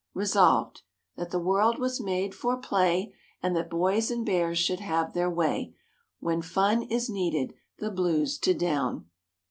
Resolved, 0.15 0.81
That 1.15 1.29
the 1.29 1.37
world 1.37 1.77
was 1.77 2.01
made 2.01 2.33
for 2.33 2.57
play. 2.57 3.13
And 3.43 3.55
that 3.55 3.71
hoys 3.71 4.09
and 4.09 4.27
hears 4.27 4.57
should 4.57 4.79
have 4.79 5.13
their 5.13 5.29
way, 5.29 5.75
Fhen 6.23 6.43
fun 6.43 6.81
is 6.81 7.07
needed 7.07 7.53
the 7.77 7.91
hlues 7.91 8.39
to 8.41 8.55
down." 8.55 9.11